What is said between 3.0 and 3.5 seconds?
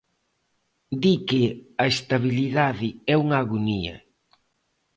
é unha